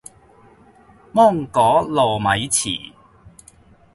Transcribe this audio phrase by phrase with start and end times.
[1.13, 2.91] 芒果糯米糍